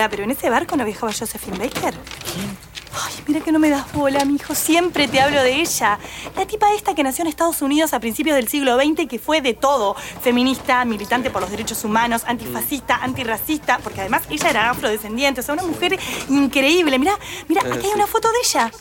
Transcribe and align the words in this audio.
Pará, 0.00 0.08
pero 0.08 0.24
en 0.24 0.30
ese 0.30 0.48
barco 0.48 0.78
no 0.78 0.84
viajaba 0.86 1.12
Josephine 1.12 1.58
Baker. 1.58 1.92
¿Quién? 2.32 2.56
Ay, 2.94 3.12
mira 3.26 3.40
que 3.40 3.52
no 3.52 3.58
me 3.58 3.68
das 3.68 3.92
bola, 3.92 4.24
mi 4.24 4.36
hijo. 4.36 4.54
Siempre 4.54 5.06
te 5.08 5.20
hablo 5.20 5.42
de 5.42 5.60
ella. 5.60 5.98
La 6.34 6.46
tipa 6.46 6.72
esta 6.72 6.94
que 6.94 7.02
nació 7.02 7.20
en 7.20 7.28
Estados 7.28 7.60
Unidos 7.60 7.92
a 7.92 8.00
principios 8.00 8.34
del 8.34 8.48
siglo 8.48 8.76
XX 8.76 9.00
y 9.00 9.06
que 9.06 9.18
fue 9.18 9.42
de 9.42 9.52
todo. 9.52 9.94
Feminista, 10.22 10.86
militante 10.86 11.28
por 11.28 11.42
los 11.42 11.50
derechos 11.50 11.84
humanos, 11.84 12.22
antifascista, 12.26 12.96
antirracista, 12.96 13.78
porque 13.84 14.00
además 14.00 14.22
ella 14.30 14.48
era 14.48 14.70
afrodescendiente, 14.70 15.42
o 15.42 15.44
sea, 15.44 15.52
una 15.52 15.64
mujer 15.64 15.98
increíble. 16.30 16.98
Mira, 16.98 17.18
mira, 17.46 17.60
aquí 17.70 17.88
hay 17.88 17.92
una 17.94 18.06
foto 18.06 18.28
de 18.32 18.38
ella. 18.42 18.72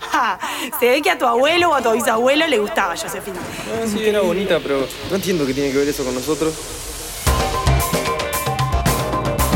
Se 0.79 0.89
ve 0.89 1.01
que 1.01 1.11
a 1.11 1.17
tu 1.17 1.25
abuelo 1.25 1.71
o 1.71 1.73
a 1.73 1.81
tu 1.81 1.91
bisabuelo 1.91 2.47
le 2.47 2.59
gustaba 2.59 2.95
Josefina. 2.95 3.39
Ah, 3.73 3.85
sí, 3.91 4.05
era 4.05 4.21
bonita, 4.21 4.61
pero 4.61 4.87
no 5.09 5.15
entiendo 5.17 5.45
qué 5.45 5.53
tiene 5.53 5.69
que 5.73 5.79
ver 5.79 5.89
eso 5.89 6.05
con 6.05 6.15
nosotros. 6.15 6.53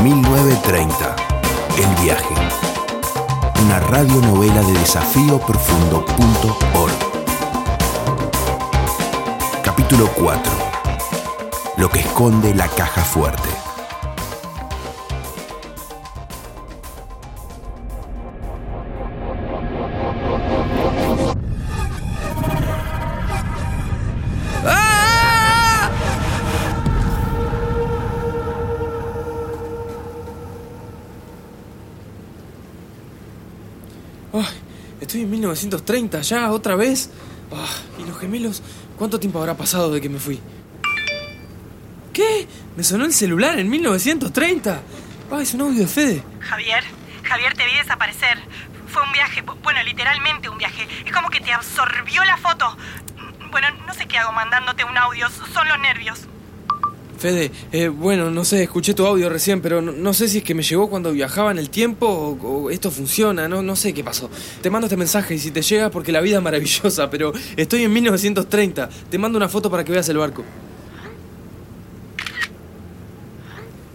1930. 0.02 1.33
El 1.76 2.04
viaje 2.04 2.34
una 3.64 3.80
radionovela 3.80 4.62
de 4.62 4.74
desafíoprofundo.org. 4.74 6.92
Capítulo 9.62 10.10
4. 10.14 10.52
Lo 11.78 11.88
que 11.88 12.00
esconde 12.00 12.54
la 12.54 12.68
caja 12.68 13.02
fuerte. 13.02 13.63
1930 35.54 36.20
ya, 36.22 36.50
otra 36.50 36.74
vez. 36.74 37.10
Ah, 37.52 37.66
¿Y 37.98 38.04
los 38.04 38.18
gemelos? 38.18 38.62
¿Cuánto 38.98 39.20
tiempo 39.20 39.38
habrá 39.38 39.56
pasado 39.56 39.92
de 39.92 40.00
que 40.00 40.08
me 40.08 40.18
fui? 40.18 40.40
¿Qué? 42.12 42.46
Me 42.76 42.82
sonó 42.82 43.04
el 43.04 43.12
celular 43.12 43.58
en 43.58 43.68
1930. 43.70 44.80
Ah, 45.30 45.38
es 45.40 45.54
un 45.54 45.62
audio 45.62 45.80
de 45.80 45.86
Fede. 45.86 46.22
Javier, 46.40 46.84
Javier, 47.22 47.54
te 47.54 47.64
vi 47.66 47.76
desaparecer. 47.76 48.38
Fue 48.88 49.02
un 49.02 49.12
viaje, 49.12 49.42
bueno, 49.62 49.82
literalmente 49.84 50.48
un 50.48 50.58
viaje. 50.58 50.86
Es 51.04 51.12
como 51.12 51.28
que 51.30 51.40
te 51.40 51.52
absorbió 51.52 52.24
la 52.24 52.36
foto. 52.36 52.76
Bueno, 53.50 53.68
no 53.86 53.94
sé 53.94 54.06
qué 54.06 54.18
hago 54.18 54.32
mandándote 54.32 54.84
un 54.84 54.96
audio, 54.96 55.28
son 55.52 55.68
los 55.68 55.78
nervios. 55.78 56.20
Fede, 57.24 57.50
eh, 57.72 57.88
bueno, 57.88 58.30
no 58.30 58.44
sé, 58.44 58.64
escuché 58.64 58.92
tu 58.92 59.06
audio 59.06 59.30
recién, 59.30 59.62
pero 59.62 59.80
no, 59.80 60.12
sé 60.12 60.28
si 60.28 60.38
es 60.38 60.44
que 60.44 60.54
me 60.54 60.62
llegó 60.62 60.90
cuando 60.90 61.10
viajaba 61.10 61.50
en 61.52 61.58
el 61.58 61.70
tiempo 61.70 62.06
o, 62.06 62.68
esto 62.68 62.90
funciona, 62.90 63.48
no, 63.48 63.62
no 63.62 63.76
sé 63.76 63.94
qué 63.94 64.04
pasó. 64.04 64.28
Te 64.60 64.68
mando 64.68 64.88
este 64.88 64.98
mensaje 64.98 65.34
y 65.34 65.38
si 65.38 65.50
te 65.50 65.62
llega 65.62 65.90
porque 65.90 66.12
la 66.12 66.20
vida 66.20 66.36
es 66.36 66.42
maravillosa, 66.42 67.08
pero 67.10 67.32
estoy 67.56 67.84
en 67.84 67.94
1930. 67.94 68.90
Te 69.08 69.16
mando 69.16 69.38
una 69.38 69.48
foto 69.48 69.70
para 69.70 69.82
que 69.82 69.92
veas 69.92 70.06
el 70.10 70.18
barco. 70.18 70.44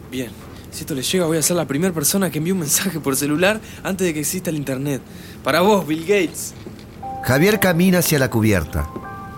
Bien, 0.10 0.32
si 0.72 0.80
esto 0.80 0.96
le 0.96 1.04
llega 1.04 1.28
voy 1.28 1.38
a 1.38 1.44
ser 1.44 1.56
la 1.56 1.68
primera 1.68 1.94
persona 1.94 2.32
que 2.32 2.40
envíe 2.40 2.54
un 2.54 2.62
mensaje 2.62 3.00
por 3.00 3.16
celular 3.16 3.62
antes 3.84 4.08
de 4.08 4.14
que 4.16 4.22
exista 4.22 4.50
el 4.50 4.56
internet. 4.56 5.04
Para 5.44 5.62
vos, 5.62 5.86
Bill 5.86 6.02
Gates. 6.02 6.56
Javier 7.22 7.60
camina 7.60 8.00
hacia 8.00 8.18
la 8.18 8.32
cubierta. 8.32 8.90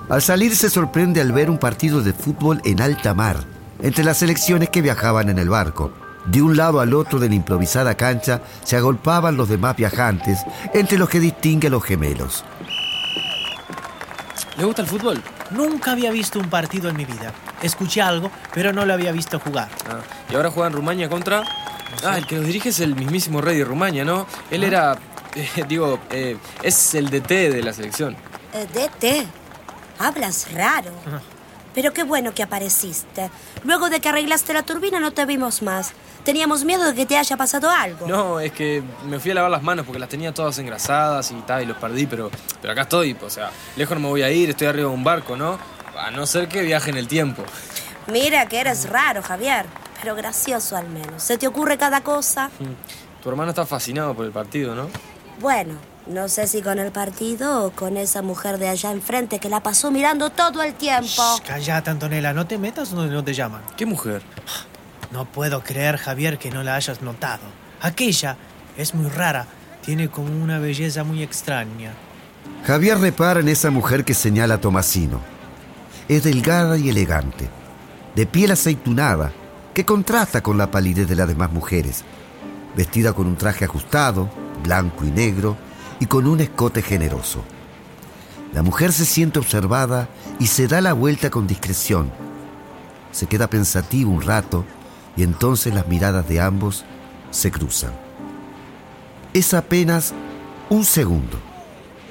Al 0.07 0.21
salir 0.21 0.55
se 0.55 0.69
sorprende 0.69 1.19
al 1.19 1.33
ver 1.33 1.49
un 1.49 1.57
partido 1.57 2.01
de 2.01 2.13
fútbol 2.13 2.61
en 2.63 2.79
alta 2.79 3.13
mar 3.13 3.51
entre 3.81 4.03
las 4.03 4.17
selecciones 4.17 4.69
que 4.69 4.81
viajaban 4.81 5.29
en 5.29 5.39
el 5.39 5.49
barco. 5.49 5.91
De 6.25 6.41
un 6.41 6.55
lado 6.55 6.79
al 6.79 6.93
otro 6.93 7.19
de 7.19 7.29
la 7.29 7.35
improvisada 7.35 7.95
cancha 7.95 8.41
se 8.63 8.77
agolpaban 8.77 9.37
los 9.37 9.49
demás 9.49 9.75
viajantes, 9.75 10.39
entre 10.73 10.97
los 10.97 11.09
que 11.09 11.19
distingue 11.19 11.67
a 11.67 11.71
los 11.71 11.83
gemelos. 11.83 12.45
¿Le 14.57 14.65
gusta 14.65 14.83
el 14.83 14.87
fútbol? 14.87 15.21
Nunca 15.49 15.91
había 15.91 16.11
visto 16.11 16.39
un 16.39 16.49
partido 16.49 16.89
en 16.89 16.97
mi 16.97 17.05
vida. 17.05 17.33
Escuché 17.61 18.01
algo, 18.01 18.29
pero 18.53 18.71
no 18.71 18.85
lo 18.85 18.93
había 18.93 19.11
visto 19.11 19.39
jugar. 19.39 19.69
Ah, 19.89 19.99
¿Y 20.29 20.35
ahora 20.35 20.51
juega 20.51 20.67
en 20.67 20.73
Rumania 20.73 21.09
contra...? 21.09 21.43
Ah, 22.05 22.17
el 22.17 22.25
que 22.25 22.37
los 22.37 22.45
dirige 22.45 22.69
es 22.69 22.79
el 22.79 22.95
mismísimo 22.95 23.41
rey 23.41 23.57
de 23.57 23.65
Rumania, 23.65 24.05
¿no? 24.05 24.27
Él 24.49 24.63
ah. 24.63 24.67
era... 24.67 24.99
Eh, 25.35 25.65
digo, 25.67 25.99
eh, 26.09 26.37
es 26.61 26.95
el 26.95 27.09
DT 27.09 27.29
de 27.51 27.63
la 27.63 27.73
selección. 27.73 28.15
¿DT? 28.53 29.25
Hablas 29.99 30.51
raro. 30.53 30.91
Pero 31.73 31.93
qué 31.93 32.03
bueno 32.03 32.33
que 32.33 32.43
apareciste. 32.43 33.29
Luego 33.63 33.89
de 33.89 33.99
que 33.99 34.09
arreglaste 34.09 34.53
la 34.53 34.63
turbina 34.63 34.99
no 34.99 35.11
te 35.11 35.25
vimos 35.25 35.61
más. 35.61 35.93
Teníamos 36.23 36.65
miedo 36.65 36.83
de 36.83 36.93
que 36.93 37.05
te 37.05 37.17
haya 37.17 37.37
pasado 37.37 37.69
algo. 37.69 38.07
No, 38.07 38.39
es 38.39 38.51
que 38.51 38.83
me 39.07 39.19
fui 39.19 39.31
a 39.31 39.35
lavar 39.35 39.49
las 39.51 39.63
manos 39.63 39.85
porque 39.85 39.99
las 39.99 40.09
tenía 40.09 40.33
todas 40.33 40.57
engrasadas 40.59 41.31
y 41.31 41.35
tal, 41.41 41.63
y 41.63 41.65
los 41.65 41.77
perdí, 41.77 42.05
pero, 42.05 42.29
pero 42.61 42.73
acá 42.73 42.83
estoy. 42.83 43.15
O 43.21 43.29
sea, 43.29 43.49
lejos 43.75 43.95
no 43.95 44.01
me 44.01 44.09
voy 44.09 44.21
a 44.21 44.29
ir, 44.29 44.49
estoy 44.49 44.67
arriba 44.67 44.89
de 44.89 44.95
un 44.95 45.03
barco, 45.03 45.35
¿no? 45.35 45.57
A 45.97 46.11
no 46.11 46.25
ser 46.25 46.47
que 46.47 46.61
viaje 46.61 46.91
en 46.91 46.97
el 46.97 47.07
tiempo. 47.07 47.43
Mira 48.07 48.45
que 48.47 48.59
eres 48.59 48.89
raro, 48.89 49.21
Javier, 49.23 49.65
pero 50.01 50.15
gracioso 50.15 50.75
al 50.75 50.89
menos. 50.89 51.23
¿Se 51.23 51.37
te 51.37 51.47
ocurre 51.47 51.77
cada 51.77 52.01
cosa? 52.01 52.49
Tu 53.21 53.29
hermano 53.29 53.51
está 53.51 53.65
fascinado 53.65 54.13
por 54.13 54.25
el 54.25 54.31
partido, 54.31 54.75
¿no? 54.75 54.89
Bueno, 55.39 55.75
no 56.07 56.27
sé 56.27 56.47
si 56.47 56.61
con 56.61 56.79
el 56.79 56.91
partido 56.91 57.65
o 57.65 57.71
con 57.71 57.97
esa 57.97 58.21
mujer 58.21 58.57
de 58.57 58.67
allá 58.69 58.91
enfrente 58.91 59.39
que 59.39 59.49
la 59.49 59.61
pasó 59.61 59.91
mirando 59.91 60.29
todo 60.29 60.63
el 60.63 60.73
tiempo. 60.73 61.07
Shh, 61.07 61.41
callate, 61.45 61.89
Antonella, 61.89 62.33
no 62.33 62.47
te 62.47 62.57
metas 62.57 62.91
donde 62.91 63.13
no 63.13 63.23
te 63.23 63.33
llaman. 63.33 63.61
¿Qué 63.77 63.85
mujer? 63.85 64.21
No 65.11 65.25
puedo 65.25 65.61
creer, 65.61 65.97
Javier, 65.97 66.37
que 66.37 66.51
no 66.51 66.63
la 66.63 66.75
hayas 66.75 67.01
notado. 67.01 67.43
Aquella 67.81 68.37
es 68.77 68.93
muy 68.93 69.09
rara, 69.09 69.45
tiene 69.81 70.09
como 70.09 70.31
una 70.43 70.59
belleza 70.59 71.03
muy 71.03 71.21
extraña. 71.21 71.93
Javier 72.65 72.99
repara 72.99 73.39
en 73.39 73.49
esa 73.49 73.69
mujer 73.69 74.05
que 74.05 74.13
señala 74.13 74.55
a 74.55 74.61
Tomasino. 74.61 75.19
Es 76.07 76.23
delgada 76.23 76.77
y 76.77 76.89
elegante, 76.89 77.49
de 78.15 78.25
piel 78.25 78.51
aceitunada, 78.51 79.31
que 79.73 79.85
contrasta 79.85 80.41
con 80.41 80.57
la 80.57 80.71
palidez 80.71 81.07
de 81.07 81.15
las 81.15 81.27
demás 81.27 81.51
mujeres, 81.51 82.03
vestida 82.75 83.13
con 83.13 83.27
un 83.27 83.37
traje 83.37 83.65
ajustado, 83.65 84.29
blanco 84.63 85.05
y 85.05 85.11
negro, 85.11 85.57
y 86.01 86.07
con 86.07 86.27
un 86.27 86.41
escote 86.41 86.81
generoso. 86.81 87.43
La 88.53 88.63
mujer 88.63 88.91
se 88.91 89.05
siente 89.05 89.39
observada 89.39 90.09
y 90.39 90.47
se 90.47 90.67
da 90.67 90.81
la 90.81 90.93
vuelta 90.93 91.29
con 91.29 91.47
discreción. 91.47 92.11
Se 93.11 93.27
queda 93.27 93.47
pensativo 93.47 94.11
un 94.11 94.21
rato 94.21 94.65
y 95.15 95.23
entonces 95.23 95.73
las 95.73 95.87
miradas 95.87 96.27
de 96.27 96.41
ambos 96.41 96.83
se 97.29 97.51
cruzan. 97.51 97.93
Es 99.33 99.53
apenas 99.53 100.13
un 100.69 100.83
segundo, 100.85 101.37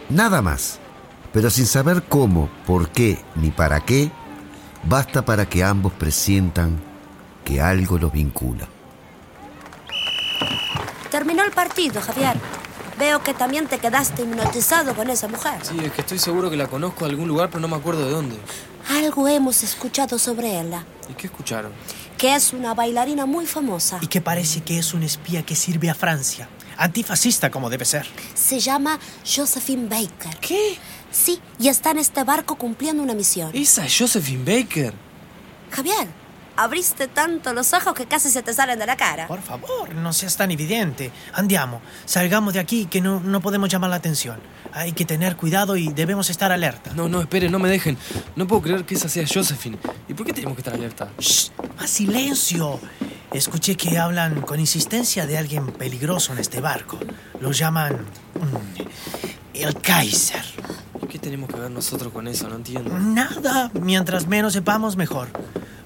nada 0.08 0.40
más, 0.40 0.78
pero 1.32 1.50
sin 1.50 1.66
saber 1.66 2.04
cómo, 2.08 2.48
por 2.66 2.90
qué 2.90 3.18
ni 3.34 3.50
para 3.50 3.80
qué, 3.80 4.12
basta 4.84 5.24
para 5.24 5.46
que 5.46 5.64
ambos 5.64 5.92
presientan 5.94 6.80
que 7.44 7.60
algo 7.60 7.98
los 7.98 8.12
vincula. 8.12 8.68
Terminó 11.10 11.42
el 11.42 11.50
partido, 11.50 12.00
Javier. 12.00 12.36
Veo 13.00 13.22
que 13.22 13.32
también 13.32 13.66
te 13.66 13.78
quedaste 13.78 14.24
hipnotizado 14.24 14.94
con 14.94 15.08
esa 15.08 15.26
mujer. 15.26 15.54
Sí, 15.62 15.74
es 15.82 15.90
que 15.90 16.02
estoy 16.02 16.18
seguro 16.18 16.50
que 16.50 16.56
la 16.58 16.66
conozco 16.66 17.06
de 17.06 17.12
algún 17.12 17.28
lugar, 17.28 17.48
pero 17.48 17.60
no 17.60 17.68
me 17.68 17.76
acuerdo 17.76 18.04
de 18.04 18.10
dónde. 18.10 18.36
Algo 18.90 19.26
hemos 19.26 19.62
escuchado 19.62 20.18
sobre 20.18 20.60
ella. 20.60 20.84
¿Y 21.08 21.14
qué 21.14 21.28
escucharon? 21.28 21.72
Que 22.18 22.34
es 22.34 22.52
una 22.52 22.74
bailarina 22.74 23.24
muy 23.24 23.46
famosa. 23.46 23.98
Y 24.02 24.06
que 24.06 24.20
parece 24.20 24.60
que 24.60 24.78
es 24.78 24.92
un 24.92 25.02
espía 25.02 25.42
que 25.46 25.56
sirve 25.56 25.88
a 25.88 25.94
Francia. 25.94 26.50
Antifascista 26.76 27.50
como 27.50 27.70
debe 27.70 27.86
ser. 27.86 28.06
Se 28.34 28.60
llama 28.60 28.98
Josephine 29.24 29.88
Baker. 29.88 30.36
¿Qué? 30.38 30.76
Sí, 31.10 31.40
y 31.58 31.68
está 31.68 31.92
en 31.92 31.98
este 31.98 32.22
barco 32.24 32.56
cumpliendo 32.56 33.02
una 33.02 33.14
misión. 33.14 33.50
¿Esa 33.54 33.86
es 33.86 33.96
Josephine 33.98 34.44
Baker? 34.44 34.92
Javier, 35.70 36.06
Abriste 36.60 37.08
tanto 37.08 37.54
los 37.54 37.72
ojos 37.72 37.94
que 37.94 38.04
casi 38.04 38.28
se 38.28 38.42
te 38.42 38.52
salen 38.52 38.78
de 38.78 38.84
la 38.84 38.94
cara. 38.94 39.26
Por 39.26 39.40
favor, 39.40 39.94
no 39.94 40.12
seas 40.12 40.36
tan 40.36 40.50
evidente. 40.50 41.10
Andiamo, 41.32 41.80
salgamos 42.04 42.52
de 42.52 42.60
aquí 42.60 42.84
que 42.84 43.00
no, 43.00 43.18
no 43.18 43.40
podemos 43.40 43.70
llamar 43.70 43.88
la 43.88 43.96
atención. 43.96 44.38
Hay 44.74 44.92
que 44.92 45.06
tener 45.06 45.36
cuidado 45.36 45.78
y 45.78 45.88
debemos 45.88 46.28
estar 46.28 46.52
alerta. 46.52 46.92
No, 46.94 47.08
no, 47.08 47.22
espere, 47.22 47.48
no 47.48 47.58
me 47.58 47.70
dejen. 47.70 47.96
No 48.36 48.46
puedo 48.46 48.60
creer 48.60 48.84
que 48.84 48.94
esa 48.94 49.08
sea 49.08 49.24
Josephine. 49.26 49.78
¿Y 50.06 50.12
por 50.12 50.26
qué 50.26 50.34
tenemos 50.34 50.54
que 50.54 50.60
estar 50.60 50.74
alerta? 50.74 51.08
¡Shh! 51.18 51.48
¡Más 51.78 51.88
silencio! 51.88 52.78
Escuché 53.32 53.74
que 53.74 53.96
hablan 53.96 54.42
con 54.42 54.60
insistencia 54.60 55.24
de 55.26 55.38
alguien 55.38 55.66
peligroso 55.68 56.34
en 56.34 56.40
este 56.40 56.60
barco. 56.60 56.98
Lo 57.40 57.52
llaman... 57.52 57.94
Mm, 58.34 58.82
el 59.54 59.80
Kaiser. 59.80 60.44
¿Y 61.02 61.06
qué 61.06 61.18
tenemos 61.18 61.48
que 61.48 61.56
ver 61.58 61.70
nosotros 61.70 62.12
con 62.12 62.28
eso? 62.28 62.50
No 62.50 62.56
entiendo. 62.56 62.98
Nada. 62.98 63.70
Mientras 63.80 64.26
menos 64.26 64.52
sepamos, 64.52 64.96
mejor. 64.96 65.28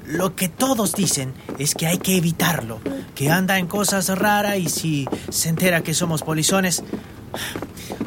Lo 0.06 0.36
que 0.36 0.48
todos 0.48 0.94
dicen 0.94 1.32
es 1.58 1.74
que 1.74 1.86
hay 1.86 1.98
que 1.98 2.16
evitarlo, 2.16 2.80
que 3.14 3.30
anda 3.30 3.58
en 3.58 3.66
cosas 3.66 4.08
raras 4.08 4.58
y 4.58 4.68
si 4.68 5.08
se 5.30 5.48
entera 5.48 5.82
que 5.82 5.94
somos 5.94 6.22
polizones, 6.22 6.82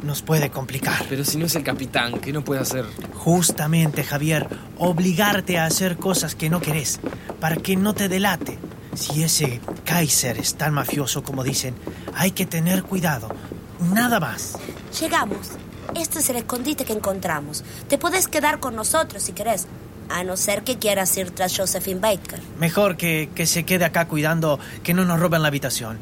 nos 0.03 0.21
puede 0.21 0.49
complicar. 0.49 1.05
Pero 1.09 1.25
si 1.25 1.37
no 1.37 1.45
es 1.45 1.55
el 1.55 1.63
capitán, 1.63 2.19
¿qué 2.19 2.31
no 2.31 2.43
puede 2.43 2.61
hacer? 2.61 2.85
Justamente, 3.13 4.03
Javier, 4.03 4.47
obligarte 4.77 5.57
a 5.57 5.65
hacer 5.65 5.97
cosas 5.97 6.35
que 6.35 6.49
no 6.49 6.61
querés, 6.61 6.99
para 7.39 7.57
que 7.57 7.75
no 7.75 7.93
te 7.93 8.07
delate. 8.07 8.57
Si 8.95 9.23
ese 9.23 9.59
Kaiser 9.85 10.37
es 10.37 10.55
tan 10.55 10.73
mafioso 10.73 11.23
como 11.23 11.43
dicen, 11.43 11.75
Hay 12.15 12.31
que 12.31 12.47
tener 12.47 12.83
cuidado. 12.83 13.29
Nada 13.93 14.19
más. 14.19 14.57
Llegamos. 14.99 15.51
Este 15.95 16.19
es 16.19 16.29
el 16.31 16.37
escondite 16.37 16.83
que 16.83 16.93
encontramos. 16.93 17.63
Te 17.87 17.99
puedes 17.99 18.27
quedar 18.27 18.59
con 18.59 18.75
nosotros 18.75 19.21
si 19.21 19.33
querés. 19.33 19.67
A 20.09 20.23
no 20.23 20.37
ser 20.37 20.63
que 20.63 20.77
quieras 20.77 21.15
ir 21.17 21.31
tras 21.31 21.55
Josephine 21.55 21.99
Baker. 21.99 22.39
Mejor 22.59 22.97
que, 22.97 23.29
que 23.35 23.45
se 23.45 23.63
quede 23.63 23.85
acá 23.85 24.07
cuidando 24.07 24.59
que 24.83 24.93
no 24.93 25.05
nos 25.05 25.19
roben 25.19 25.41
la 25.41 25.49
habitación. 25.49 25.97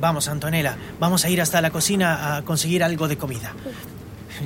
Vamos, 0.00 0.28
Antonella, 0.28 0.76
vamos 1.00 1.24
a 1.24 1.30
ir 1.30 1.40
hasta 1.40 1.60
la 1.60 1.70
cocina 1.70 2.36
a 2.36 2.42
conseguir 2.42 2.84
algo 2.84 3.08
de 3.08 3.18
comida. 3.18 3.52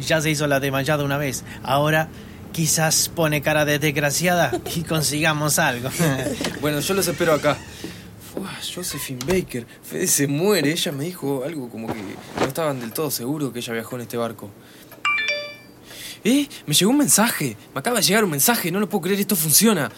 Ya 0.07 0.21
se 0.21 0.31
hizo 0.31 0.47
la 0.47 0.61
desmayada 0.61 1.05
una 1.05 1.19
vez. 1.19 1.45
Ahora 1.63 2.09
quizás 2.53 3.11
pone 3.15 3.43
cara 3.43 3.65
de 3.65 3.79
desgraciada 3.79 4.53
y 4.75 4.83
consigamos 4.89 5.59
algo. 5.59 5.91
Bueno, 6.61 6.81
yo 6.81 6.95
los 6.95 7.09
espero 7.09 7.35
acá. 7.35 7.59
Josephine 8.75 9.21
Baker. 9.27 9.67
Fede 9.83 10.07
se 10.07 10.27
muere. 10.27 10.71
Ella 10.71 10.93
me 10.93 11.05
dijo 11.05 11.43
algo 11.45 11.69
como 11.69 11.89
que 11.89 12.01
no 12.39 12.47
estaban 12.47 12.81
del 12.81 12.93
todo 12.93 13.11
seguros 13.11 13.53
que 13.53 13.59
ella 13.59 13.73
viajó 13.73 13.97
en 13.97 14.03
este 14.03 14.17
barco. 14.17 14.49
¿Eh? 16.25 16.49
Me 16.67 16.75
llegó 16.75 16.91
un 16.91 16.99
mensaje. 16.99 17.57
Me 17.75 17.81
acaba 17.81 17.99
de 17.99 18.03
llegar 18.03 18.25
un 18.25 18.31
mensaje. 18.31 18.71
No 18.71 18.81
lo 18.81 18.89
puedo 18.89 19.03
creer. 19.03 19.21
Esto 19.21 19.37
funciona. 19.37 19.91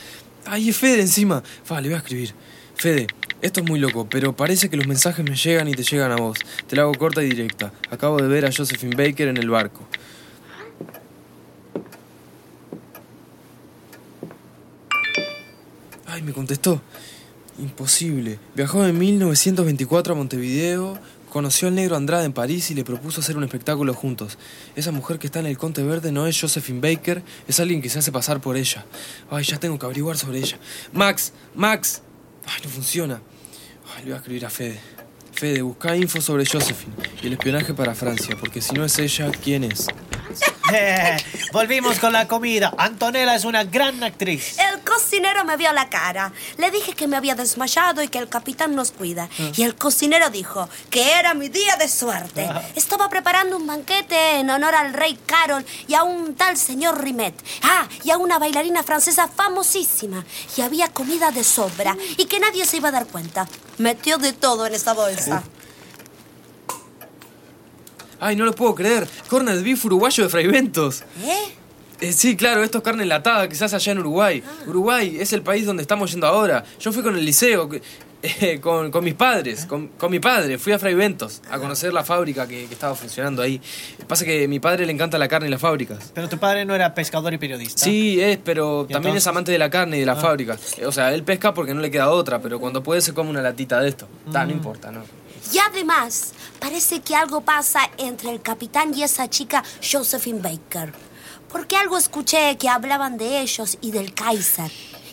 Ay, 0.47 0.71
es 0.71 0.77
Fede 0.77 1.01
encima. 1.01 1.43
Fa, 1.65 1.81
le 1.81 1.89
voy 1.89 1.95
a 1.95 1.99
escribir. 1.99 2.35
Fede, 2.77 3.07
esto 3.41 3.61
es 3.61 3.67
muy 3.67 3.79
loco, 3.79 4.09
pero 4.09 4.35
parece 4.35 4.69
que 4.69 4.77
los 4.77 4.87
mensajes 4.87 5.25
me 5.25 5.37
llegan 5.37 5.69
y 5.69 5.73
te 5.73 5.83
llegan 5.83 6.13
a 6.13 6.17
vos. 6.17 6.39
Te 6.67 6.77
la 6.77 6.83
hago 6.83 6.95
corta 6.95 7.23
y 7.23 7.29
directa. 7.29 7.73
Acabo 7.91 8.17
de 8.17 8.29
ver 8.29 8.47
a 8.47 8.51
Josephine 8.51 8.97
Baker 8.97 9.29
en 9.29 9.37
el 9.37 9.49
barco. 9.51 9.87
Ay, 16.07 16.23
me 16.23 16.33
contestó. 16.33 16.81
Imposible. 17.59 18.39
Viajó 18.55 18.85
en 18.87 18.99
1924 18.99 20.15
a 20.15 20.17
Montevideo, 20.17 20.99
conoció 21.35 21.67
al 21.67 21.75
negro 21.75 21.97
Andrade 21.97 22.27
en 22.27 22.33
París 22.33 22.71
y 22.71 22.75
le 22.75 22.85
propuso 22.85 23.21
hacer 23.21 23.37
un 23.37 23.43
espectáculo 23.43 23.93
juntos. 23.93 24.39
Esa 24.77 24.93
mujer 24.93 25.19
que 25.19 25.27
está 25.27 25.41
en 25.41 25.47
el 25.47 25.59
Conte 25.59 25.83
Verde 25.83 26.13
no 26.13 26.29
es 26.29 26.41
Josephine 26.41 26.81
Baker, 26.81 27.25
es 27.49 27.59
alguien 27.59 27.83
que 27.83 27.89
se 27.89 27.99
hace 27.99 28.13
pasar 28.13 28.41
por 28.41 28.57
ella. 28.57 28.87
Ay, 29.29 29.43
ya 29.43 29.59
tengo 29.59 29.77
que 29.77 29.85
averiguar 29.85 30.17
sobre 30.17 30.39
ella. 30.39 30.57
Max, 30.93 31.33
Max. 31.57 32.03
Ay, 32.47 32.61
no 32.63 32.71
funciona. 32.71 33.21
Ay, 33.97 34.05
le 34.05 34.11
voy 34.11 34.13
a 34.13 34.17
escribir 34.19 34.47
a 34.47 34.51
Fede. 34.51 34.79
Fede, 35.33 35.63
busca 35.63 35.97
info 35.97 36.21
sobre 36.21 36.47
Josephine 36.47 36.95
y 37.21 37.27
el 37.27 37.33
espionaje 37.33 37.75
para 37.75 37.97
Francia, 37.97 38.37
porque 38.39 38.61
si 38.61 38.73
no 38.73 38.85
es 38.85 38.97
ella, 39.01 39.33
¿quién 39.43 39.65
es? 39.65 39.89
Eh, 40.73 41.17
volvimos 41.53 41.99
con 41.99 42.13
la 42.13 42.29
comida. 42.29 42.73
Antonella 42.79 43.35
es 43.35 43.45
una 43.45 43.65
gran 43.65 44.05
actriz. 44.05 44.57
El 44.73 44.74
cocinero 45.25 45.45
me 45.47 45.57
vio 45.57 45.73
la 45.73 45.89
cara. 45.89 46.33
Le 46.59 46.71
dije 46.71 46.93
que 46.93 47.07
me 47.07 47.17
había 47.17 47.35
desmayado 47.35 48.03
y 48.03 48.09
que 48.09 48.19
el 48.19 48.29
capitán 48.29 48.75
nos 48.75 48.93
cuida. 48.93 49.29
Y 49.57 49.63
el 49.63 49.75
cocinero 49.75 50.29
dijo 50.29 50.69
que 50.91 51.13
era 51.13 51.33
mi 51.33 51.49
día 51.49 51.77
de 51.77 51.89
suerte. 51.89 52.49
Estaba 52.75 53.09
preparando 53.09 53.57
un 53.57 53.67
banquete 53.67 54.39
en 54.39 54.51
honor 54.51 54.75
al 54.75 54.93
rey 54.93 55.19
Carol 55.25 55.65
y 55.89 55.95
a 55.95 56.03
un 56.03 56.35
tal 56.35 56.59
señor 56.59 57.03
Rimet. 57.03 57.35
Ah, 57.63 57.89
y 58.03 58.11
a 58.11 58.19
una 58.19 58.39
bailarina 58.39 58.83
francesa 58.83 59.27
famosísima. 59.29 60.25
Y 60.59 60.61
había 60.61 60.89
comida 60.89 61.31
de 61.31 61.43
sobra 61.43 61.97
y 62.19 62.27
que 62.27 62.39
nadie 62.39 62.67
se 62.67 62.77
iba 62.77 62.91
a 62.91 62.93
dar 62.93 63.07
cuenta. 63.07 63.49
Metió 63.79 64.19
de 64.19 64.35
todo 64.35 64.67
en 64.67 64.75
esa 64.75 64.93
bolsa. 64.93 65.43
Ay, 68.21 68.37
no 68.37 68.45
lo 68.45 68.55
puedo 68.55 68.75
creer. 68.75 69.09
Corned 69.29 69.63
beef 69.63 69.85
uruguayo 69.87 70.25
de 70.25 70.31
Fraiventos. 70.31 71.03
¿Eh? 71.23 71.64
Eh, 72.01 72.13
sí, 72.13 72.37
claro, 72.37 72.63
esto 72.65 72.79
es 72.79 72.85
carne 72.85 73.05
enlatada, 73.05 73.49
quizás 73.49 73.73
allá 73.73 73.93
en 73.93 73.99
Uruguay. 73.99 74.43
Uruguay 74.67 75.17
es 75.21 75.33
el 75.33 75.43
país 75.43 75.65
donde 75.67 75.83
estamos 75.83 76.11
yendo 76.11 76.27
ahora. 76.27 76.65
Yo 76.81 76.93
fui 76.93 77.03
con 77.03 77.17
el 77.17 77.25
liceo, 77.25 77.69
eh, 78.23 78.59
con, 78.61 78.91
con 78.91 79.05
mis 79.05 79.15
padres, 79.15 79.67
con, 79.67 79.89
con 79.89 80.11
mi 80.11 80.19
padre. 80.19 80.59
Fui 80.59 80.73
a 80.73 80.79
Fray 80.79 80.95
Ventos 80.95 81.41
a 81.51 81.59
conocer 81.59 81.93
la 81.93 82.03
fábrica 82.05 82.49
que, 82.49 82.67
que 82.67 82.75
estaba 82.75 82.95
funcionando 82.95 83.43
ahí. 83.43 83.61
Pasa 84.09 84.25
que 84.25 84.45
a 84.45 84.49
mi 84.49 84.61
padre 84.61 84.87
le 84.87 84.93
encanta 84.93 85.19
la 85.19 85.29
carne 85.29 85.47
y 85.47 85.51
las 85.51 85.61
fábricas. 85.61 86.11
Pero 86.15 86.29
tu 86.29 86.39
padre 86.39 86.65
no 86.65 86.75
era 86.75 86.95
pescador 86.95 87.33
y 87.33 87.39
periodista. 87.39 87.85
Sí, 87.85 88.21
es, 88.21 88.39
pero 88.39 88.87
¿Y 88.89 88.93
también 88.93 89.17
es 89.17 89.27
amante 89.27 89.53
de 89.53 89.59
la 89.59 89.71
carne 89.71 89.97
y 89.99 90.01
de 90.01 90.07
la 90.07 90.17
fábrica. 90.17 90.59
Eh, 90.79 90.87
O 90.87 90.93
sea, 90.93 91.15
él 91.15 91.23
pesca 91.23 91.55
porque 91.55 91.75
no 91.75 91.81
le 91.81 91.91
queda 91.91 92.11
otra, 92.11 92.41
pero 92.41 92.59
cuando 92.59 92.83
puede 92.83 93.01
se 93.03 93.15
come 93.15 93.31
una 93.31 93.43
latita 93.43 93.81
de 93.81 93.89
esto. 93.91 94.09
Ta, 94.33 94.45
no 94.45 94.53
importa, 94.53 94.91
¿no? 94.91 95.03
Y 95.53 95.59
además, 95.59 96.33
parece 96.59 97.03
que 97.03 97.15
algo 97.15 97.43
pasa 97.43 97.81
entre 97.99 98.31
el 98.31 98.41
capitán 98.41 98.95
y 98.97 99.03
esa 99.03 99.29
chica 99.29 99.63
Josephine 99.83 100.41
Baker. 100.41 100.93
Porque 101.55 101.77
algo 101.77 101.97
escuché 101.97 102.57
que 102.59 102.69
hablaban 102.69 103.17
de 103.17 103.41
ellos 103.41 103.79
y 103.81 103.93
del 103.93 104.13
Kaiser. 104.13 104.71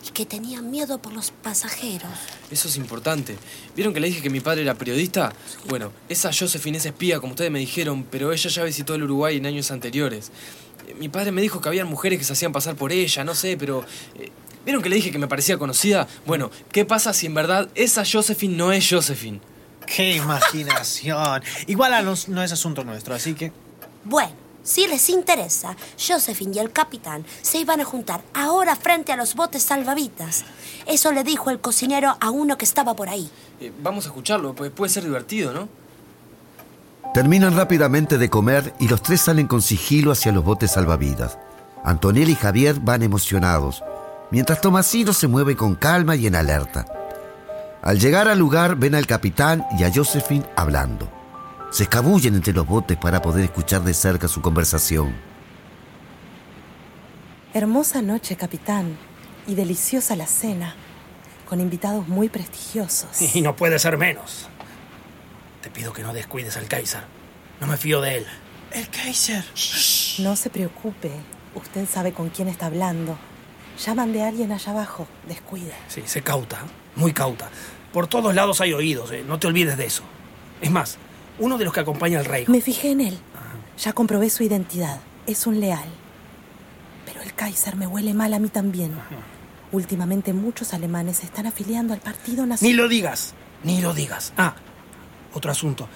Y 0.08 0.10
que 0.10 0.26
tenían 0.26 0.72
miedo 0.72 1.00
por 1.00 1.14
los 1.14 1.30
pasajeros. 1.30 2.10
Eso 2.50 2.68
es 2.68 2.76
importante. 2.78 3.38
¿Vieron 3.76 3.94
que 3.94 4.00
le 4.00 4.08
dije 4.08 4.24
que 4.24 4.32
mi 4.32 4.40
padre 4.40 4.64
era 4.64 4.74
periodista? 4.74 5.32
Bueno, 5.70 5.92
esa 6.10 6.32
Josephine 6.34 6.80
es 6.80 6.86
espía, 6.88 7.20
como 7.20 7.34
ustedes 7.34 7.52
me 7.52 7.60
dijeron, 7.60 8.04
pero 8.10 8.34
ella 8.34 8.50
ya 8.50 8.64
visitó 8.64 8.96
el 8.96 9.04
Uruguay 9.04 9.38
en 9.38 9.46
años 9.46 9.70
anteriores. 9.70 10.32
Eh, 10.88 10.96
Mi 10.96 11.08
padre 11.08 11.32
me 11.32 11.44
dijo 11.44 11.62
que 11.62 11.70
había 11.70 11.86
mujeres 11.86 12.18
que 12.18 12.26
se 12.26 12.34
hacían 12.34 12.52
pasar 12.52 12.76
por 12.76 12.92
ella, 12.92 13.24
no 13.24 13.36
sé, 13.36 13.56
pero... 13.58 13.86
eh, 14.16 14.32
¿Vieron 14.66 14.82
que 14.82 14.90
le 14.90 14.96
dije 14.96 15.12
que 15.12 15.20
me 15.20 15.28
parecía 15.28 15.60
conocida? 15.60 16.08
Bueno, 16.26 16.50
¿qué 16.72 16.84
pasa 16.84 17.14
si 17.14 17.28
en 17.28 17.36
verdad 17.36 17.70
esa 17.76 18.04
Josephine 18.04 18.56
no 18.58 18.72
es 18.72 18.88
Josephine? 18.90 19.40
¡Qué 19.86 20.16
imaginación! 20.16 21.44
Igual 21.68 21.94
a 21.94 22.02
nos- 22.02 22.28
no 22.28 22.42
es 22.44 22.52
asunto 22.52 22.84
nuestro, 22.84 23.14
así 23.14 23.36
que... 23.36 23.52
Bueno, 24.04 24.34
si 24.64 24.88
les 24.88 25.10
interesa, 25.10 25.76
Josephine 25.98 26.56
y 26.56 26.60
el 26.60 26.72
capitán 26.72 27.26
se 27.42 27.58
iban 27.58 27.82
a 27.82 27.86
juntar 27.86 28.22
ahora 28.34 28.76
frente 28.76 29.12
a 29.12 29.16
los 29.16 29.36
botes 29.36 29.64
salvavidas. 29.64 30.46
Eso 30.86 31.12
le 31.12 31.24
dijo 31.24 31.50
el 31.50 31.60
cocinero 31.60 32.16
a 32.20 32.30
uno 32.30 32.58
que 32.58 32.66
estaba 32.66 32.96
por 32.96 33.10
ahí. 33.10 33.30
Eh, 33.60 33.72
vamos 33.82 34.06
a 34.06 34.10
escucharlo, 34.10 34.54
pues 34.54 34.72
puede 34.72 34.92
ser 34.92 35.04
divertido, 35.04 35.52
¿no? 35.52 35.68
Terminan 37.14 37.56
rápidamente 37.56 38.18
de 38.18 38.30
comer 38.30 38.74
y 38.80 38.88
los 38.88 39.02
tres 39.02 39.22
salen 39.22 39.48
con 39.48 39.62
sigilo 39.62 40.12
hacia 40.12 40.32
los 40.32 40.44
botes 40.44 40.72
salvavidas. 40.72 41.38
Antonella 41.84 42.32
y 42.32 42.36
Javier 42.36 42.80
van 42.80 43.02
emocionados, 43.02 43.84
mientras 44.30 44.62
Tomasino 44.62 45.12
se 45.12 45.28
mueve 45.28 45.56
con 45.56 45.76
calma 45.76 46.16
y 46.16 46.28
en 46.28 46.36
alerta. 46.36 46.86
Al 47.82 48.00
llegar 48.00 48.28
al 48.28 48.38
lugar 48.38 48.76
ven 48.76 48.94
al 48.94 49.08
capitán 49.08 49.66
y 49.78 49.84
a 49.84 49.92
Josephine 49.94 50.46
hablando. 50.56 51.21
Se 51.72 51.84
escabullen 51.84 52.36
entre 52.36 52.52
los 52.52 52.68
botes 52.68 52.98
para 52.98 53.22
poder 53.22 53.46
escuchar 53.46 53.82
de 53.84 53.94
cerca 53.94 54.28
su 54.28 54.42
conversación. 54.42 55.16
Hermosa 57.54 58.02
noche, 58.02 58.36
capitán. 58.36 58.98
Y 59.48 59.56
deliciosa 59.56 60.18
la 60.18 60.28
cena. 60.28 60.76
Con 61.48 61.62
invitados 61.62 62.10
muy 62.10 62.28
prestigiosos. 62.28 63.36
Y 63.36 63.42
no 63.42 63.56
puede 63.56 63.80
ser 63.80 63.98
menos. 63.98 64.50
Te 65.62 65.70
pido 65.70 65.94
que 65.94 66.04
no 66.04 66.14
descuides 66.14 66.58
al 66.58 66.68
Kaiser. 66.68 67.04
No 67.62 67.68
me 67.68 67.78
fío 67.78 68.02
de 68.02 68.18
él. 68.18 68.26
El 68.74 68.90
Kaiser. 68.90 69.46
No 70.20 70.36
se 70.36 70.50
preocupe. 70.50 71.12
Usted 71.56 71.88
sabe 71.88 72.12
con 72.12 72.30
quién 72.30 72.50
está 72.50 72.66
hablando. 72.66 73.18
Llaman 73.86 74.12
de 74.12 74.24
alguien 74.24 74.52
allá 74.52 74.72
abajo. 74.72 75.08
Descuide. 75.26 75.74
Sí, 75.88 76.04
se 76.06 76.22
cauta, 76.22 76.60
muy 76.96 77.14
cauta. 77.14 77.50
Por 77.94 78.08
todos 78.08 78.36
lados 78.36 78.60
hay 78.62 78.74
oídos, 78.74 79.12
eh, 79.12 79.24
no 79.26 79.40
te 79.40 79.48
olvides 79.48 79.78
de 79.78 79.86
eso. 79.86 80.04
Es 80.62 80.72
más, 80.72 80.98
uno 81.42 81.58
de 81.58 81.66
los 81.66 81.74
que 81.74 81.80
acompaña 81.82 82.20
al 82.20 82.26
rey. 82.26 82.46
Me 82.48 82.62
fijé 82.62 82.92
en 82.92 83.02
él. 83.02 83.18
Ya 83.78 83.94
comprobé 83.94 84.30
su 84.30 84.44
identidad. 84.44 85.00
Es 85.26 85.48
un 85.48 85.60
leal. 85.60 85.90
Pero 87.06 87.22
el 87.22 87.34
Kaiser 87.34 87.76
me 87.76 87.88
huele 87.88 88.14
mal 88.14 88.34
a 88.34 88.40
mí 88.40 88.48
también. 88.48 88.94
Últimamente 89.72 90.34
muchos 90.34 90.74
alemanes 90.74 91.18
se 91.18 91.26
están 91.26 91.48
afiliando 91.48 91.94
al 91.94 92.00
Partido 92.00 92.44
Ni 92.44 92.50
Nacional. 92.50 92.78
lo 92.78 92.88
digas, 92.88 93.34
ni 93.64 93.82
lo 93.82 93.94
digas. 93.94 94.34
Ah, 94.38 94.56
otro 95.34 95.52
asunto. 95.52 95.88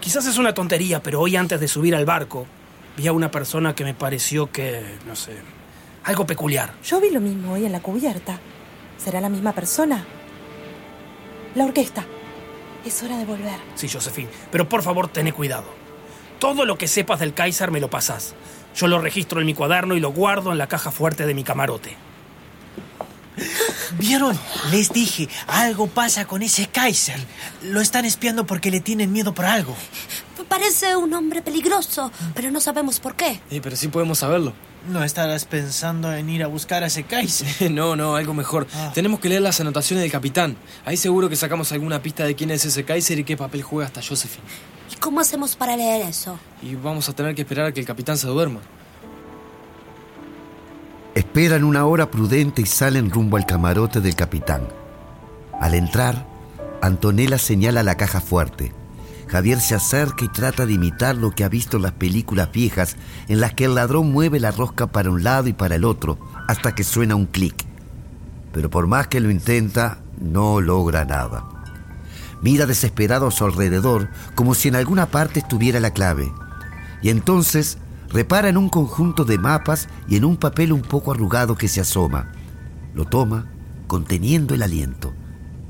Quizás 0.00 0.26
es 0.26 0.38
una 0.38 0.52
tontería, 0.54 1.02
pero 1.02 1.20
hoy 1.20 1.36
antes 1.36 1.60
de 1.60 1.68
subir 1.68 1.94
al 1.94 2.04
barco, 2.04 2.46
vi 2.96 3.06
a 3.06 3.12
una 3.12 3.30
persona 3.30 3.74
que 3.74 3.84
me 3.84 3.94
pareció 3.94 4.50
que, 4.50 4.82
no 5.06 5.16
sé, 5.16 5.32
algo 6.04 6.26
peculiar. 6.26 6.74
Yo 6.84 7.00
vi 7.00 7.10
lo 7.10 7.20
mismo 7.20 7.52
hoy 7.52 7.64
en 7.64 7.72
la 7.72 7.80
cubierta. 7.80 8.38
¿Será 8.98 9.20
la 9.20 9.28
misma 9.28 9.52
persona? 9.52 10.04
La 11.54 11.64
orquesta. 11.64 12.04
Es 12.84 13.02
hora 13.02 13.18
de 13.18 13.24
volver. 13.24 13.58
Sí, 13.74 13.88
Josephine, 13.88 14.30
pero 14.50 14.68
por 14.68 14.82
favor, 14.82 15.08
ten 15.08 15.30
cuidado. 15.32 15.64
Todo 16.38 16.64
lo 16.64 16.78
que 16.78 16.88
sepas 16.88 17.20
del 17.20 17.34
Kaiser 17.34 17.70
me 17.70 17.80
lo 17.80 17.90
pasás. 17.90 18.34
Yo 18.74 18.86
lo 18.88 18.98
registro 19.00 19.40
en 19.40 19.46
mi 19.46 19.54
cuaderno 19.54 19.96
y 19.96 20.00
lo 20.00 20.12
guardo 20.12 20.52
en 20.52 20.58
la 20.58 20.68
caja 20.68 20.90
fuerte 20.90 21.26
de 21.26 21.34
mi 21.34 21.44
camarote. 21.44 21.96
¿Vieron? 23.98 24.38
Les 24.70 24.92
dije, 24.92 25.28
algo 25.46 25.86
pasa 25.86 26.24
con 26.24 26.42
ese 26.42 26.68
Kaiser. 26.68 27.18
Lo 27.62 27.80
están 27.80 28.04
espiando 28.04 28.46
porque 28.46 28.70
le 28.70 28.80
tienen 28.80 29.12
miedo 29.12 29.34
por 29.34 29.44
algo. 29.44 29.76
Parece 30.48 30.96
un 30.96 31.12
hombre 31.14 31.42
peligroso, 31.42 32.10
pero 32.34 32.50
no 32.50 32.60
sabemos 32.60 32.98
por 32.98 33.14
qué. 33.14 33.40
Eh, 33.50 33.60
pero 33.62 33.76
sí 33.76 33.88
podemos 33.88 34.18
saberlo. 34.18 34.52
¿No 34.88 35.04
estarás 35.04 35.44
pensando 35.44 36.12
en 36.12 36.30
ir 36.30 36.42
a 36.42 36.46
buscar 36.46 36.82
a 36.82 36.86
ese 36.86 37.02
Kaiser? 37.02 37.70
no, 37.70 37.96
no, 37.96 38.16
algo 38.16 38.32
mejor. 38.32 38.66
Ah. 38.74 38.90
Tenemos 38.94 39.20
que 39.20 39.28
leer 39.28 39.42
las 39.42 39.60
anotaciones 39.60 40.02
del 40.02 40.10
capitán. 40.10 40.56
Ahí 40.84 40.96
seguro 40.96 41.28
que 41.28 41.36
sacamos 41.36 41.70
alguna 41.72 42.00
pista 42.00 42.24
de 42.24 42.34
quién 42.34 42.50
es 42.50 42.64
ese 42.64 42.84
Kaiser 42.84 43.18
y 43.18 43.24
qué 43.24 43.36
papel 43.36 43.62
juega 43.62 43.86
hasta 43.86 44.00
Josephine. 44.02 44.46
¿Y 44.90 44.96
cómo 44.96 45.20
hacemos 45.20 45.54
para 45.54 45.76
leer 45.76 46.08
eso? 46.08 46.38
Y 46.62 46.74
vamos 46.74 47.08
a 47.08 47.12
tener 47.12 47.34
que 47.34 47.42
esperar 47.42 47.66
a 47.66 47.72
que 47.72 47.80
el 47.80 47.86
capitán 47.86 48.16
se 48.16 48.26
duerma. 48.26 48.60
Esperan 51.14 51.64
una 51.64 51.84
hora 51.84 52.10
prudente 52.10 52.62
y 52.62 52.66
salen 52.66 53.10
rumbo 53.10 53.36
al 53.36 53.44
camarote 53.44 54.00
del 54.00 54.14
capitán. 54.14 54.66
Al 55.60 55.74
entrar, 55.74 56.26
Antonella 56.80 57.36
señala 57.36 57.82
la 57.82 57.96
caja 57.96 58.20
fuerte 58.20 58.72
Javier 59.30 59.60
se 59.60 59.76
acerca 59.76 60.24
y 60.24 60.28
trata 60.28 60.66
de 60.66 60.72
imitar 60.72 61.14
lo 61.14 61.30
que 61.30 61.44
ha 61.44 61.48
visto 61.48 61.76
en 61.76 61.84
las 61.84 61.92
películas 61.92 62.50
viejas 62.50 62.96
en 63.28 63.38
las 63.38 63.54
que 63.54 63.66
el 63.66 63.76
ladrón 63.76 64.10
mueve 64.10 64.40
la 64.40 64.50
rosca 64.50 64.88
para 64.88 65.08
un 65.08 65.22
lado 65.22 65.46
y 65.46 65.52
para 65.52 65.76
el 65.76 65.84
otro 65.84 66.18
hasta 66.48 66.74
que 66.74 66.82
suena 66.82 67.14
un 67.14 67.26
clic. 67.26 67.64
Pero 68.52 68.70
por 68.70 68.88
más 68.88 69.06
que 69.06 69.20
lo 69.20 69.30
intenta, 69.30 69.98
no 70.20 70.60
logra 70.60 71.04
nada. 71.04 71.44
Mira 72.42 72.66
desesperado 72.66 73.28
a 73.28 73.30
su 73.30 73.44
alrededor 73.44 74.08
como 74.34 74.54
si 74.54 74.66
en 74.66 74.74
alguna 74.74 75.06
parte 75.06 75.38
estuviera 75.38 75.78
la 75.78 75.92
clave. 75.92 76.32
Y 77.00 77.10
entonces 77.10 77.78
repara 78.08 78.48
en 78.48 78.56
un 78.56 78.68
conjunto 78.68 79.24
de 79.24 79.38
mapas 79.38 79.88
y 80.08 80.16
en 80.16 80.24
un 80.24 80.38
papel 80.38 80.72
un 80.72 80.82
poco 80.82 81.12
arrugado 81.12 81.54
que 81.54 81.68
se 81.68 81.80
asoma. 81.80 82.32
Lo 82.94 83.04
toma, 83.04 83.46
conteniendo 83.86 84.54
el 84.54 84.62
aliento. 84.64 85.12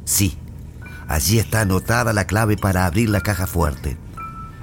Sí, 0.07 0.39
allí 1.11 1.41
está 1.41 1.63
anotada 1.63 2.13
la 2.13 2.27
clave 2.27 2.57
para 2.57 2.87
abrir 2.87 3.11
la 3.11 3.21
caja 3.21 3.49
fuerte. 3.49 3.97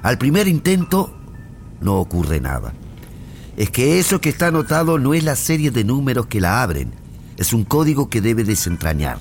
Al 0.02 0.16
primer 0.16 0.48
intento, 0.48 1.14
no 1.82 1.96
ocurre 1.96 2.40
nada. 2.40 2.72
Es 3.58 3.70
que 3.70 3.98
eso 3.98 4.20
que 4.20 4.30
está 4.30 4.46
anotado 4.46 4.98
no 4.98 5.12
es 5.12 5.22
la 5.24 5.36
serie 5.36 5.70
de 5.70 5.84
números 5.84 6.26
que 6.26 6.40
la 6.40 6.62
abren, 6.62 6.92
es 7.36 7.52
un 7.52 7.64
código 7.64 8.08
que 8.08 8.22
debe 8.22 8.44
desentrañar. 8.44 9.18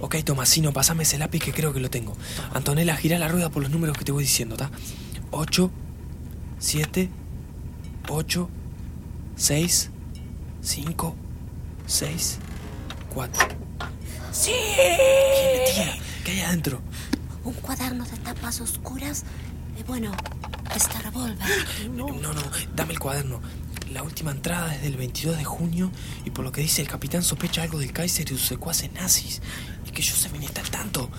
Ok, 0.00 0.16
Tomasino, 0.24 0.72
pasame 0.72 1.04
ese 1.04 1.18
lápiz 1.18 1.38
que 1.38 1.52
creo 1.52 1.72
que 1.72 1.78
lo 1.78 1.88
tengo. 1.88 2.16
Antonella, 2.52 2.96
gira 2.96 3.18
la 3.18 3.28
rueda 3.28 3.50
por 3.50 3.62
los 3.62 3.70
números 3.70 3.96
que 3.96 4.04
te 4.04 4.10
voy 4.12 4.24
diciendo, 4.24 4.56
¿está? 4.56 4.70
8, 5.30 5.70
7, 6.58 7.10
8, 8.08 8.48
6, 9.36 9.90
5, 10.62 11.16
6, 11.86 12.38
4. 13.14 13.48
¡Sí! 14.32 14.52
Tía, 15.74 15.96
¿qué 16.24 16.32
hay 16.32 16.40
adentro? 16.40 16.80
Un 17.44 17.54
cuaderno 17.54 18.04
de 18.04 18.16
tapas 18.18 18.60
oscuras. 18.60 19.24
Y 19.78 19.82
bueno, 19.84 20.12
este 20.74 20.98
revólver. 20.98 21.38
No, 21.90 22.08
no, 22.08 22.32
dame 22.74 22.92
el 22.92 22.98
cuaderno. 22.98 23.40
La 23.92 24.02
última 24.02 24.30
entrada 24.30 24.74
es 24.74 24.82
del 24.82 24.96
22 24.96 25.36
de 25.36 25.44
junio 25.44 25.90
y 26.24 26.30
por 26.30 26.44
lo 26.44 26.52
que 26.52 26.60
dice 26.60 26.82
el 26.82 26.88
capitán 26.88 27.24
sospecha 27.24 27.62
algo 27.62 27.78
del 27.78 27.92
Kaiser 27.92 28.26
y 28.26 28.36
sus 28.36 28.46
secuaces 28.46 28.92
nazis. 28.92 29.42
Y 29.86 29.90
que 29.90 30.02
Josephine 30.02 30.46
está 30.46 30.60
al 30.60 30.70
tanto. 30.70 31.10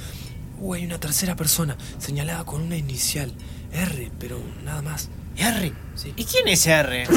Uh, 0.59 0.75
hay 0.75 0.85
una 0.85 0.99
tercera 0.99 1.35
persona 1.35 1.75
señalada 1.97 2.45
con 2.45 2.61
una 2.61 2.77
inicial. 2.77 3.33
R, 3.73 4.11
pero 4.19 4.39
nada 4.63 4.81
más. 4.81 5.09
¿R? 5.35 5.73
Sí. 5.95 6.13
¿Y 6.15 6.23
quién 6.23 6.47
es 6.47 6.65
R? 6.67 7.07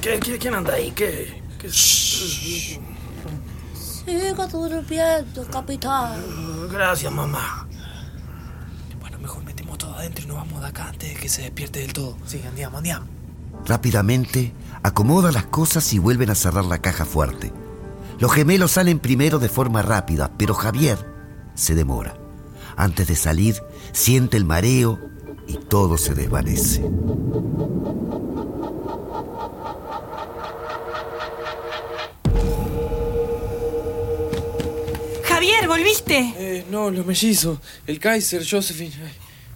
¿Qué, 0.00 0.18
qué, 0.18 0.38
quién 0.38 0.54
anda 0.54 0.74
ahí? 0.74 0.90
¿Qué? 0.90 1.42
qué 1.58 1.70
Siga 4.04 4.46
durmiendo, 4.46 5.46
capitán. 5.50 6.20
Gracias, 6.70 7.12
mamá. 7.12 7.66
Bueno, 9.00 9.18
mejor 9.18 9.44
metemos 9.44 9.78
todo 9.78 9.94
adentro 9.94 10.24
y 10.24 10.28
nos 10.28 10.36
vamos 10.36 10.60
de 10.60 10.66
acá 10.66 10.88
antes 10.88 11.14
de 11.14 11.20
que 11.20 11.28
se 11.28 11.42
despierte 11.42 11.80
del 11.80 11.92
todo. 11.92 12.16
Sí, 12.26 12.42
andiamo, 12.46 12.78
andiamo. 12.78 13.06
Rápidamente, 13.66 14.52
acomoda 14.82 15.30
las 15.30 15.46
cosas 15.46 15.92
y 15.92 15.98
vuelven 15.98 16.30
a 16.30 16.34
cerrar 16.34 16.64
la 16.64 16.78
caja 16.78 17.04
fuerte. 17.04 17.52
Los 18.18 18.32
gemelos 18.32 18.72
salen 18.72 18.98
primero 18.98 19.38
de 19.38 19.48
forma 19.48 19.82
rápida, 19.82 20.32
pero 20.36 20.54
Javier 20.54 20.98
se 21.54 21.74
demora. 21.74 22.14
Antes 22.76 23.06
de 23.08 23.16
salir, 23.16 23.56
siente 23.92 24.36
el 24.36 24.44
mareo 24.44 24.98
y 25.46 25.56
todo 25.58 25.98
se 25.98 26.14
desvanece. 26.14 26.82
¿Volviste? 35.66 36.34
Eh, 36.36 36.64
no, 36.70 36.90
los 36.90 37.06
mellizos. 37.06 37.58
El 37.86 37.98
Kaiser, 37.98 38.42
Josephine. 38.48 38.92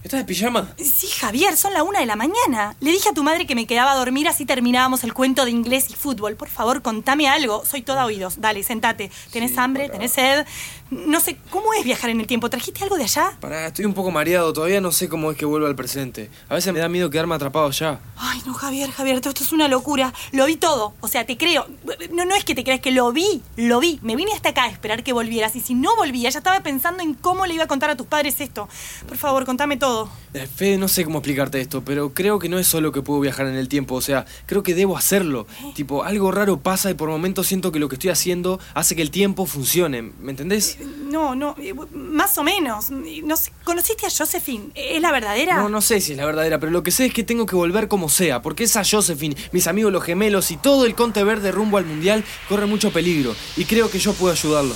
¿Estás 0.06 0.20
de 0.20 0.24
pijama? 0.24 0.72
Sí, 0.78 1.08
Javier, 1.08 1.56
son 1.56 1.74
la 1.74 1.82
una 1.82 1.98
de 1.98 2.06
la 2.06 2.14
mañana. 2.14 2.76
Le 2.78 2.92
dije 2.92 3.08
a 3.08 3.12
tu 3.12 3.24
madre 3.24 3.44
que 3.44 3.56
me 3.56 3.66
quedaba 3.66 3.90
a 3.90 3.96
dormir 3.96 4.28
así 4.28 4.46
terminábamos 4.46 5.02
el 5.02 5.12
cuento 5.12 5.44
de 5.44 5.50
inglés 5.50 5.90
y 5.90 5.94
fútbol. 5.94 6.36
Por 6.36 6.48
favor, 6.48 6.80
contame 6.80 7.26
algo. 7.26 7.64
Soy 7.66 7.82
toda 7.82 8.06
oídos. 8.06 8.40
Dale, 8.40 8.62
sentate. 8.62 9.10
¿Tenés 9.32 9.58
hambre? 9.58 9.88
¿Tenés 9.88 10.12
sed? 10.12 10.46
No 10.90 11.18
sé, 11.18 11.36
¿cómo 11.50 11.74
es 11.74 11.84
viajar 11.84 12.10
en 12.10 12.20
el 12.20 12.28
tiempo? 12.28 12.48
¿Trajiste 12.48 12.84
algo 12.84 12.96
de 12.96 13.02
allá? 13.02 13.36
Pará, 13.40 13.66
estoy 13.66 13.84
un 13.84 13.94
poco 13.94 14.12
mareado. 14.12 14.52
Todavía 14.52 14.80
no 14.80 14.92
sé 14.92 15.08
cómo 15.08 15.32
es 15.32 15.36
que 15.36 15.44
vuelvo 15.44 15.66
al 15.66 15.74
presente. 15.74 16.30
A 16.48 16.54
veces 16.54 16.72
me 16.72 16.78
da 16.78 16.88
miedo 16.88 17.10
quedarme 17.10 17.34
atrapado 17.34 17.66
allá. 17.66 17.98
Ay, 18.16 18.40
no, 18.46 18.54
Javier, 18.54 18.92
Javier, 18.92 19.20
todo 19.20 19.30
esto 19.30 19.42
es 19.42 19.50
una 19.50 19.66
locura. 19.66 20.14
Lo 20.30 20.46
vi 20.46 20.54
todo. 20.54 20.94
O 21.00 21.08
sea, 21.08 21.26
te 21.26 21.36
creo. 21.36 21.66
No, 22.12 22.24
no 22.24 22.36
es 22.36 22.44
que 22.44 22.54
te 22.54 22.62
creas 22.62 22.78
que 22.78 22.92
lo 22.92 23.10
vi, 23.10 23.42
lo 23.56 23.80
vi. 23.80 23.98
Me 24.02 24.14
vine 24.14 24.32
hasta 24.32 24.50
acá 24.50 24.62
a 24.62 24.68
esperar 24.68 25.02
que 25.02 25.12
volvieras. 25.12 25.56
Y 25.56 25.60
si 25.60 25.74
no 25.74 25.96
volvía, 25.96 26.30
ya 26.30 26.38
estaba 26.38 26.60
pensando 26.60 27.02
en 27.02 27.14
cómo 27.14 27.46
le 27.46 27.54
iba 27.54 27.64
a 27.64 27.66
contar 27.66 27.90
a 27.90 27.96
tus 27.96 28.06
padres 28.06 28.40
esto. 28.40 28.68
Por 29.08 29.16
favor, 29.16 29.44
contame 29.44 29.76
todo. 29.76 29.95
Eh, 30.34 30.46
Fede, 30.46 30.76
no 30.76 30.88
sé 30.88 31.04
cómo 31.04 31.18
explicarte 31.18 31.60
esto, 31.60 31.82
pero 31.82 32.12
creo 32.12 32.38
que 32.38 32.48
no 32.48 32.58
es 32.58 32.66
solo 32.66 32.92
que 32.92 33.02
puedo 33.02 33.20
viajar 33.20 33.46
en 33.46 33.54
el 33.54 33.68
tiempo. 33.68 33.94
O 33.94 34.00
sea, 34.00 34.26
creo 34.46 34.62
que 34.62 34.74
debo 34.74 34.96
hacerlo. 34.96 35.46
Tipo, 35.74 36.04
algo 36.04 36.30
raro 36.30 36.58
pasa 36.60 36.90
y 36.90 36.94
por 36.94 37.08
momentos 37.08 37.46
siento 37.46 37.72
que 37.72 37.78
lo 37.78 37.88
que 37.88 37.94
estoy 37.94 38.10
haciendo 38.10 38.60
hace 38.74 38.94
que 38.96 39.02
el 39.02 39.10
tiempo 39.10 39.46
funcione. 39.46 40.02
¿Me 40.02 40.30
entendés? 40.30 40.78
No, 41.10 41.34
no, 41.34 41.54
eh, 41.58 41.74
más 41.92 42.36
o 42.38 42.42
menos. 42.42 42.90
No 42.90 43.36
sé, 43.36 43.52
¿Conociste 43.64 44.06
a 44.06 44.10
Josephine? 44.10 44.70
¿Es 44.74 45.00
la 45.00 45.12
verdadera? 45.12 45.56
No, 45.56 45.68
no 45.68 45.80
sé 45.80 46.00
si 46.00 46.12
es 46.12 46.18
la 46.18 46.26
verdadera, 46.26 46.58
pero 46.60 46.72
lo 46.72 46.82
que 46.82 46.90
sé 46.90 47.06
es 47.06 47.12
que 47.12 47.24
tengo 47.24 47.46
que 47.46 47.56
volver 47.56 47.88
como 47.88 48.08
sea, 48.08 48.42
porque 48.42 48.64
esa 48.64 48.82
Josephine, 48.84 49.36
mis 49.52 49.66
amigos 49.66 49.92
los 49.92 50.04
gemelos 50.04 50.50
y 50.50 50.56
todo 50.56 50.86
el 50.86 50.94
Conte 50.94 51.24
Verde 51.24 51.52
rumbo 51.52 51.78
al 51.78 51.84
Mundial 51.84 52.24
corre 52.48 52.66
mucho 52.66 52.92
peligro, 52.92 53.34
y 53.56 53.64
creo 53.64 53.90
que 53.90 53.98
yo 53.98 54.12
puedo 54.12 54.32
ayudarlo. 54.32 54.74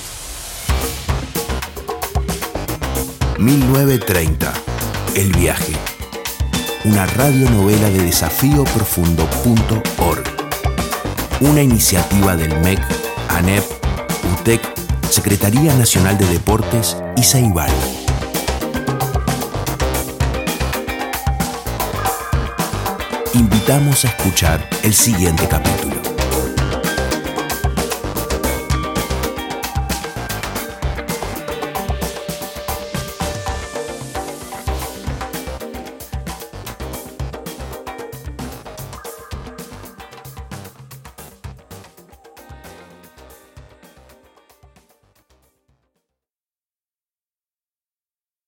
1930. 3.37 4.70
El 5.15 5.33
viaje. 5.33 5.73
Una 6.85 7.05
radionovela 7.05 7.89
de 7.89 8.03
desafíoprofundo.org. 8.03 10.23
Una 11.41 11.61
iniciativa 11.61 12.37
del 12.37 12.57
MEC, 12.61 12.79
ANEP, 13.27 13.65
UTEC, 14.39 14.61
Secretaría 15.09 15.75
Nacional 15.75 16.17
de 16.17 16.25
Deportes 16.27 16.95
y 17.17 17.23
Ceibal. 17.23 17.69
Invitamos 23.33 24.05
a 24.05 24.07
escuchar 24.07 24.65
el 24.83 24.93
siguiente 24.93 25.45
capítulo. 25.49 26.10